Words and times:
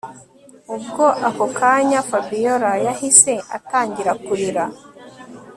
Ubwo 0.75 1.05
ako 1.27 1.45
kanya 1.57 1.99
Fabiora 2.09 2.71
yahise 2.85 3.33
atangira 3.57 4.11
kurira 4.25 4.63